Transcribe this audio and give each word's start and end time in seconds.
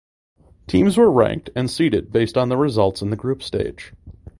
Teams 0.65 0.97
were 0.97 1.11
ranked 1.11 1.51
and 1.55 1.69
seeded 1.69 2.11
based 2.11 2.35
on 2.35 2.49
their 2.49 2.57
results 2.57 3.03
in 3.03 3.11
the 3.11 3.15
group 3.15 3.43
stage. 3.43 3.93